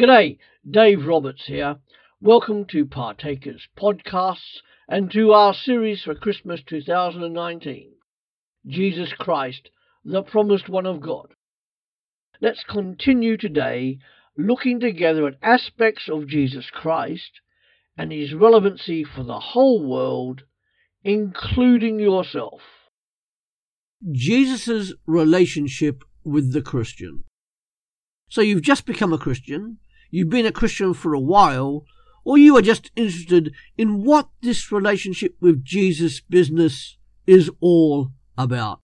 G'day, 0.00 0.38
Dave 0.68 1.04
Roberts 1.06 1.44
here. 1.44 1.76
Welcome 2.18 2.64
to 2.70 2.86
Partakers 2.86 3.68
Podcasts 3.76 4.62
and 4.88 5.10
to 5.10 5.32
our 5.32 5.52
series 5.52 6.02
for 6.02 6.14
Christmas 6.14 6.62
2019 6.66 7.92
Jesus 8.66 9.12
Christ, 9.12 9.68
the 10.02 10.22
Promised 10.22 10.70
One 10.70 10.86
of 10.86 11.02
God. 11.02 11.34
Let's 12.40 12.64
continue 12.64 13.36
today 13.36 13.98
looking 14.38 14.80
together 14.80 15.26
at 15.26 15.36
aspects 15.42 16.08
of 16.08 16.26
Jesus 16.26 16.70
Christ 16.70 17.42
and 17.94 18.10
his 18.10 18.32
relevancy 18.32 19.04
for 19.04 19.24
the 19.24 19.40
whole 19.40 19.86
world, 19.86 20.44
including 21.04 22.00
yourself. 22.00 22.62
Jesus' 24.10 24.94
relationship 25.06 26.02
with 26.24 26.54
the 26.54 26.62
Christian. 26.62 27.24
So 28.32 28.40
you've 28.40 28.62
just 28.62 28.86
become 28.86 29.12
a 29.12 29.18
Christian, 29.18 29.76
you've 30.10 30.30
been 30.30 30.46
a 30.46 30.52
Christian 30.52 30.94
for 30.94 31.12
a 31.12 31.20
while, 31.20 31.84
or 32.24 32.38
you 32.38 32.56
are 32.56 32.62
just 32.62 32.90
interested 32.96 33.52
in 33.76 34.04
what 34.04 34.30
this 34.40 34.72
relationship 34.72 35.36
with 35.38 35.62
Jesus 35.62 36.22
business 36.22 36.96
is 37.26 37.50
all 37.60 38.12
about. 38.38 38.80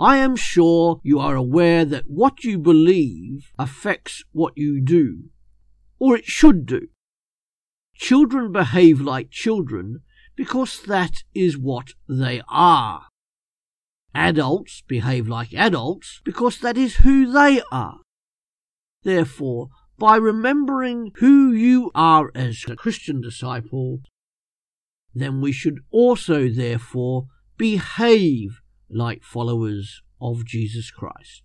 I 0.00 0.16
am 0.16 0.34
sure 0.34 0.98
you 1.04 1.18
are 1.18 1.36
aware 1.36 1.84
that 1.84 2.08
what 2.08 2.42
you 2.42 2.56
believe 2.56 3.52
affects 3.58 4.24
what 4.32 4.56
you 4.56 4.80
do, 4.80 5.24
or 5.98 6.16
it 6.16 6.24
should 6.24 6.64
do. 6.64 6.88
Children 7.96 8.50
behave 8.50 8.98
like 8.98 9.30
children 9.30 10.00
because 10.36 10.80
that 10.84 11.22
is 11.34 11.58
what 11.58 11.88
they 12.08 12.40
are. 12.48 13.08
Adults 14.14 14.82
behave 14.88 15.28
like 15.28 15.52
adults 15.52 16.22
because 16.24 16.60
that 16.60 16.78
is 16.78 16.96
who 17.04 17.30
they 17.30 17.60
are. 17.70 17.98
Therefore, 19.02 19.68
by 19.98 20.16
remembering 20.16 21.12
who 21.16 21.52
you 21.52 21.90
are 21.94 22.30
as 22.34 22.64
a 22.68 22.76
Christian 22.76 23.20
disciple, 23.20 24.00
then 25.14 25.40
we 25.40 25.52
should 25.52 25.80
also, 25.90 26.48
therefore, 26.48 27.26
behave 27.56 28.60
like 28.88 29.22
followers 29.22 30.02
of 30.20 30.44
Jesus 30.44 30.90
Christ. 30.90 31.42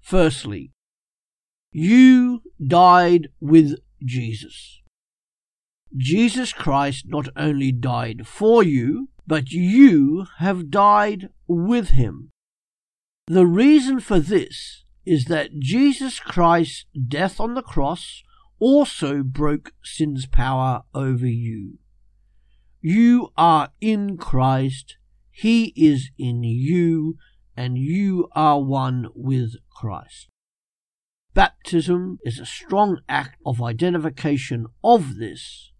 Firstly, 0.00 0.72
you 1.72 2.42
died 2.64 3.28
with 3.40 3.74
Jesus. 4.02 4.80
Jesus 5.96 6.52
Christ 6.52 7.04
not 7.06 7.28
only 7.36 7.72
died 7.72 8.26
for 8.26 8.62
you, 8.62 9.08
but 9.26 9.50
you 9.50 10.26
have 10.38 10.70
died 10.70 11.28
with 11.46 11.90
him. 11.90 12.30
The 13.26 13.46
reason 13.46 14.00
for 14.00 14.20
this 14.20 14.84
is 15.06 15.26
that 15.26 15.58
Jesus 15.58 16.18
Christ's 16.18 16.84
death 17.08 17.38
on 17.40 17.54
the 17.54 17.62
cross 17.62 18.22
also 18.58 19.22
broke 19.22 19.72
sin's 19.84 20.26
power 20.26 20.82
over 20.92 21.26
you. 21.26 21.78
You 22.80 23.30
are 23.36 23.70
in 23.80 24.16
Christ, 24.16 24.96
He 25.30 25.72
is 25.76 26.10
in 26.18 26.42
you, 26.42 27.16
and 27.56 27.78
you 27.78 28.28
are 28.32 28.60
one 28.60 29.08
with 29.14 29.54
Christ. 29.70 30.28
Baptism 31.34 32.18
is 32.22 32.38
a 32.38 32.46
strong 32.46 33.00
act 33.08 33.36
of 33.44 33.62
identification 33.62 34.66
of 34.82 35.16
this 35.16 35.72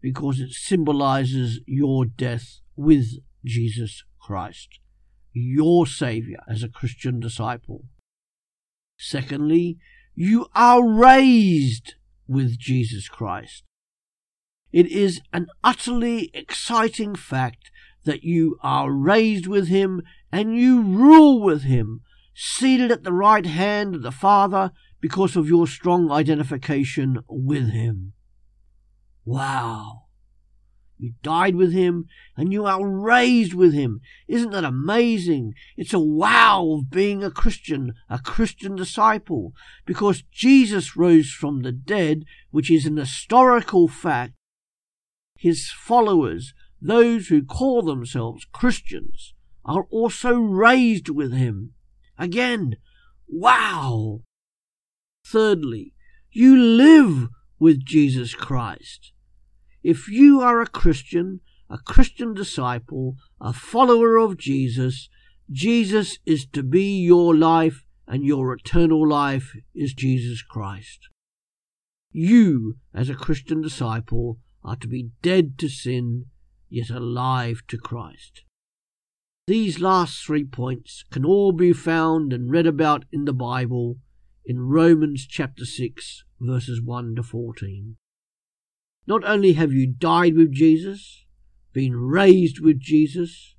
because 0.00 0.40
it 0.40 0.52
symbolizes 0.52 1.60
your 1.66 2.04
death 2.04 2.60
with 2.76 3.18
Jesus 3.44 4.04
Christ, 4.20 4.78
your 5.32 5.86
Saviour 5.86 6.40
as 6.48 6.62
a 6.62 6.68
Christian 6.68 7.20
disciple. 7.20 7.84
Secondly, 9.02 9.78
you 10.14 10.46
are 10.54 10.86
raised 10.86 11.94
with 12.28 12.58
Jesus 12.58 13.08
Christ. 13.08 13.64
It 14.72 14.86
is 14.88 15.22
an 15.32 15.46
utterly 15.64 16.30
exciting 16.34 17.14
fact 17.14 17.70
that 18.04 18.24
you 18.24 18.58
are 18.62 18.92
raised 18.92 19.46
with 19.46 19.68
him 19.68 20.02
and 20.30 20.54
you 20.54 20.82
rule 20.82 21.40
with 21.40 21.62
him, 21.62 22.02
seated 22.34 22.92
at 22.92 23.02
the 23.02 23.12
right 23.12 23.46
hand 23.46 23.94
of 23.94 24.02
the 24.02 24.12
Father 24.12 24.70
because 25.00 25.34
of 25.34 25.48
your 25.48 25.66
strong 25.66 26.10
identification 26.10 27.20
with 27.26 27.70
him. 27.70 28.12
Wow. 29.24 30.08
You 31.00 31.14
died 31.22 31.56
with 31.56 31.72
him 31.72 32.08
and 32.36 32.52
you 32.52 32.66
are 32.66 32.86
raised 32.86 33.54
with 33.54 33.72
him. 33.72 34.02
Isn't 34.28 34.50
that 34.50 34.64
amazing? 34.64 35.54
It's 35.74 35.94
a 35.94 35.98
wow 35.98 36.72
of 36.74 36.90
being 36.90 37.24
a 37.24 37.30
Christian, 37.30 37.94
a 38.10 38.18
Christian 38.18 38.76
disciple, 38.76 39.54
because 39.86 40.24
Jesus 40.30 40.98
rose 40.98 41.30
from 41.30 41.62
the 41.62 41.72
dead, 41.72 42.24
which 42.50 42.70
is 42.70 42.84
an 42.84 42.98
historical 42.98 43.88
fact. 43.88 44.34
His 45.38 45.70
followers, 45.70 46.52
those 46.82 47.28
who 47.28 47.46
call 47.46 47.80
themselves 47.80 48.44
Christians, 48.52 49.32
are 49.64 49.86
also 49.90 50.34
raised 50.34 51.08
with 51.08 51.32
him. 51.32 51.72
Again, 52.18 52.76
wow. 53.26 54.20
Thirdly, 55.24 55.94
you 56.30 56.58
live 56.58 57.28
with 57.58 57.86
Jesus 57.86 58.34
Christ. 58.34 59.12
If 59.82 60.08
you 60.08 60.40
are 60.40 60.60
a 60.60 60.66
Christian, 60.66 61.40
a 61.68 61.78
Christian 61.78 62.34
disciple, 62.34 63.16
a 63.40 63.52
follower 63.52 64.16
of 64.16 64.36
Jesus, 64.36 65.08
Jesus 65.50 66.18
is 66.26 66.46
to 66.52 66.62
be 66.62 67.00
your 67.00 67.34
life 67.34 67.84
and 68.06 68.24
your 68.24 68.52
eternal 68.52 69.08
life 69.08 69.56
is 69.74 69.94
Jesus 69.94 70.42
Christ. 70.42 71.08
You, 72.12 72.76
as 72.92 73.08
a 73.08 73.14
Christian 73.14 73.62
disciple, 73.62 74.38
are 74.64 74.76
to 74.76 74.88
be 74.88 75.10
dead 75.22 75.56
to 75.58 75.68
sin, 75.68 76.26
yet 76.68 76.90
alive 76.90 77.62
to 77.68 77.78
Christ. 77.78 78.42
These 79.46 79.80
last 79.80 80.24
three 80.24 80.44
points 80.44 81.04
can 81.10 81.24
all 81.24 81.52
be 81.52 81.72
found 81.72 82.32
and 82.32 82.50
read 82.50 82.66
about 82.66 83.04
in 83.10 83.24
the 83.24 83.32
Bible 83.32 83.98
in 84.44 84.60
Romans 84.60 85.26
chapter 85.26 85.64
6, 85.64 86.24
verses 86.40 86.82
1 86.82 87.14
to 87.16 87.22
14. 87.22 87.96
Not 89.06 89.24
only 89.24 89.54
have 89.54 89.72
you 89.72 89.86
died 89.86 90.36
with 90.36 90.52
Jesus, 90.52 91.24
been 91.72 91.96
raised 91.96 92.60
with 92.60 92.80
Jesus, 92.80 93.54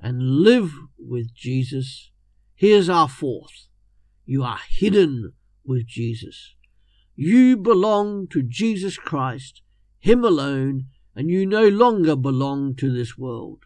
and 0.00 0.40
live 0.42 0.72
with 0.98 1.34
Jesus, 1.34 2.10
here's 2.54 2.88
our 2.88 3.08
fourth. 3.08 3.66
You 4.24 4.42
are 4.42 4.60
hidden 4.68 5.32
with 5.64 5.86
Jesus. 5.86 6.54
You 7.14 7.56
belong 7.56 8.28
to 8.28 8.42
Jesus 8.42 8.96
Christ, 8.96 9.62
Him 9.98 10.24
alone, 10.24 10.86
and 11.14 11.28
you 11.28 11.44
no 11.44 11.68
longer 11.68 12.16
belong 12.16 12.74
to 12.76 12.90
this 12.90 13.18
world. 13.18 13.64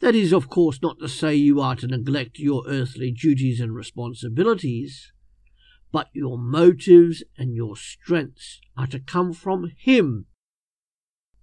That 0.00 0.14
is, 0.14 0.32
of 0.32 0.48
course, 0.48 0.80
not 0.82 0.98
to 1.00 1.08
say 1.08 1.34
you 1.34 1.60
are 1.60 1.76
to 1.76 1.86
neglect 1.86 2.38
your 2.38 2.64
earthly 2.68 3.10
duties 3.10 3.58
and 3.60 3.74
responsibilities 3.74 5.12
but 5.94 6.08
your 6.12 6.36
motives 6.36 7.22
and 7.38 7.54
your 7.54 7.76
strengths 7.76 8.60
are 8.76 8.88
to 8.88 8.98
come 8.98 9.32
from 9.32 9.70
Him 9.78 10.26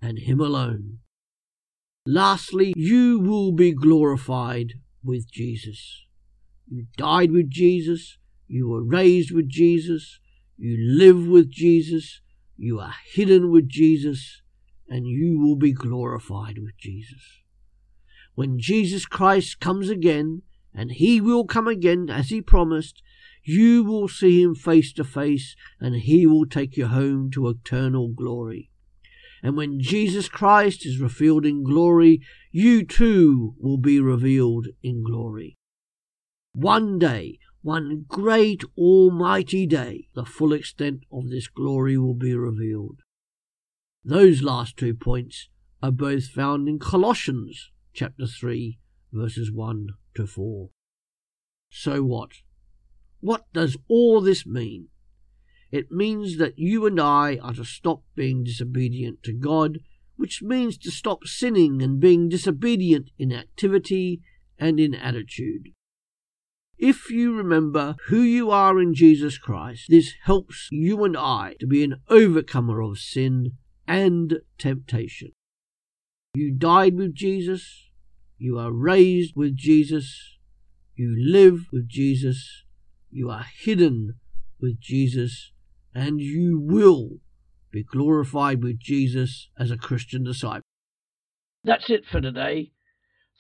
and 0.01 0.19
Him 0.19 0.41
alone. 0.41 0.97
Lastly, 2.06 2.73
you 2.75 3.17
will 3.17 3.53
be 3.53 3.72
glorified 3.72 4.73
with 5.01 5.31
Jesus. 5.31 6.03
You 6.67 6.88
died 6.97 7.31
with 7.31 7.50
Jesus, 7.50 8.17
you 8.45 8.67
were 8.67 8.84
raised 8.84 9.31
with 9.31 9.47
Jesus, 9.47 10.19
you 10.57 10.75
live 10.78 11.25
with 11.25 11.50
Jesus, 11.50 12.19
you 12.57 12.78
are 12.78 12.95
hidden 13.13 13.51
with 13.51 13.69
Jesus, 13.69 14.41
and 14.89 15.07
you 15.07 15.39
will 15.39 15.56
be 15.56 15.72
glorified 15.72 16.57
with 16.57 16.78
Jesus. 16.78 17.39
When 18.35 18.59
Jesus 18.59 19.06
Christ 19.06 19.62
comes 19.62 19.88
again, 19.88 20.41
and 20.75 20.91
he 20.91 21.22
will 21.22 21.45
come 21.45 21.69
again 21.69 22.09
as 22.09 22.29
he 22.29 22.41
promised, 22.41 23.01
you 23.44 23.84
will 23.84 24.07
see 24.07 24.41
him 24.41 24.56
face 24.56 24.94
to 24.94 25.03
face, 25.03 25.56
and 25.79 25.96
he 25.96 26.25
will 26.25 26.45
take 26.45 26.77
you 26.77 26.88
home 26.88 27.31
to 27.31 27.50
eternal 27.50 28.10
glory. 28.10 28.69
And 29.44 29.57
when 29.57 29.80
Jesus 29.80 30.30
Christ 30.30 30.86
is 30.86 31.00
revealed 31.00 31.45
in 31.45 31.63
glory, 31.63 32.21
you 32.51 32.86
too 32.86 33.56
will 33.60 33.77
be 33.77 34.00
revealed 34.00 34.68
in 34.83 35.04
glory. 35.04 35.57
One 36.54 37.00
day, 37.00 37.39
one 37.63 38.06
great 38.07 38.63
almighty 38.77 39.65
day, 39.65 40.07
the 40.13 40.25
full 40.25 40.54
extent 40.54 41.04
of 41.12 41.30
this 41.30 41.48
glory 41.48 41.98
will 41.98 42.15
be 42.15 42.36
revealed. 42.36 43.00
Those 44.04 44.42
last 44.42 44.77
two 44.77 44.94
points 44.95 45.50
are 45.81 45.92
both 45.92 46.25
found 46.25 46.68
in 46.68 46.80
Colossians 46.80 47.71
chapter 47.94 48.25
3 48.25 48.80
verses 49.12 49.51
1 49.51 49.88
to 50.15 50.25
4. 50.27 50.69
So 51.69 52.04
what? 52.04 52.31
What 53.21 53.45
does 53.53 53.77
all 53.88 54.19
this 54.19 54.45
mean? 54.45 54.88
It 55.71 55.91
means 55.91 56.38
that 56.38 56.59
you 56.59 56.85
and 56.85 57.00
I 57.00 57.38
are 57.41 57.53
to 57.53 57.63
stop 57.63 58.03
being 58.15 58.44
disobedient 58.44 59.23
to 59.23 59.33
God, 59.33 59.79
which 60.18 60.41
means 60.41 60.77
to 60.79 60.91
stop 60.91 61.25
sinning 61.25 61.81
and 61.81 62.00
being 62.00 62.27
disobedient 62.27 63.09
in 63.18 63.31
activity 63.31 64.21
and 64.59 64.79
in 64.79 64.94
attitude. 64.94 65.69
If 66.77 67.12
you 67.12 67.35
remember 67.35 67.95
who 68.07 68.21
you 68.21 68.50
are 68.50 68.81
in 68.81 68.95
Jesus 68.95 69.38
Christ, 69.38 69.85
this 69.88 70.13
helps 70.24 70.67
you 70.71 71.03
and 71.03 71.15
I 71.15 71.56
to 71.59 71.67
be 71.67 71.83
an 71.83 72.01
overcomer 72.09 72.81
of 72.81 72.97
sin 72.97 73.51
and 73.88 74.39
temptation. 74.57 75.31
You 76.33 76.51
died 76.51 76.95
with 76.95 77.13
Jesus, 77.13 77.89
you 78.38 78.57
are 78.57 78.71
raised 78.71 79.35
with 79.35 79.56
Jesus, 79.56 80.38
you 80.95 81.15
live 81.17 81.67
with 81.71 81.88
Jesus, 81.88 82.63
you 83.12 83.30
are 83.30 83.46
hidden 83.63 84.16
with 84.60 84.80
Jesus, 84.80 85.52
and 85.94 86.19
you 86.19 86.60
will 86.60 87.19
be 87.72 87.84
glorified 87.84 88.63
with 88.63 88.80
Jesus 88.80 89.50
as 89.58 89.72
a 89.72 89.78
Christian 89.78 90.24
disciple. 90.24 90.62
That's 91.63 91.90
it 91.90 92.06
for 92.06 92.22
today. 92.22 92.72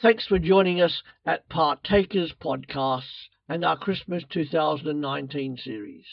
Thanks 0.01 0.25
for 0.27 0.39
joining 0.39 0.81
us 0.81 1.03
at 1.25 1.49
Partakers 1.49 2.33
Podcasts 2.33 3.27
and 3.47 3.63
our 3.63 3.77
Christmas 3.77 4.23
2019 4.29 5.57
series. 5.57 6.05